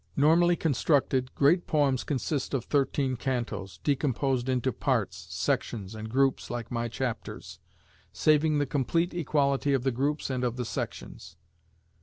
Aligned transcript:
"Normally 0.15 0.55
constructed, 0.55 1.29
great 1.35 1.67
poems 1.67 2.03
consist 2.03 2.55
of 2.55 2.65
thirteen 2.65 3.15
cantos, 3.17 3.77
decomposed 3.83 4.49
into 4.49 4.71
parts, 4.73 5.27
sections, 5.29 5.93
and 5.93 6.09
groups 6.09 6.49
like 6.49 6.71
my 6.71 6.87
chapters, 6.87 7.59
saving 8.11 8.57
the 8.57 8.65
complete 8.65 9.13
equality 9.13 9.73
of 9.75 9.83
the 9.83 9.91
groups 9.91 10.31
and 10.31 10.43
of 10.43 10.55
the 10.55 10.65
sections." 10.65 11.37